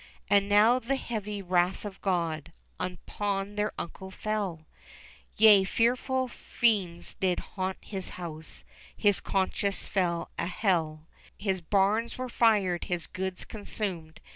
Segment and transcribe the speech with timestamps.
[0.31, 4.65] And now the heavy wrath of God Upon their uncle fell;
[5.37, 8.63] Yea, fearful fiends did haunt his house,
[8.97, 14.21] His conscience felt an hell: His barns were fired, his goods consumed.